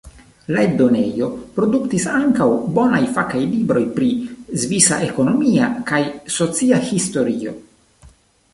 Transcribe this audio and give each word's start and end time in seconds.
La 0.53 0.61
eldonejo 0.67 1.27
produktis 1.57 2.07
ankaŭ 2.21 2.47
bonaj 2.77 3.01
fakaj 3.17 3.41
libroj 3.51 3.83
pri 3.99 4.09
svisa 4.65 4.99
ekonomia 5.11 5.71
kaj 5.93 6.03
socia 6.39 6.81
historio. 6.91 7.55